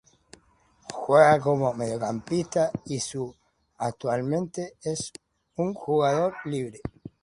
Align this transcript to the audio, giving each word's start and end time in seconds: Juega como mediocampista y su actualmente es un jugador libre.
Juega 0.93 1.39
como 1.39 1.75
mediocampista 1.75 2.71
y 2.87 2.99
su 2.99 3.35
actualmente 3.77 4.73
es 4.83 5.13
un 5.57 5.75
jugador 5.75 6.33
libre. 6.45 6.81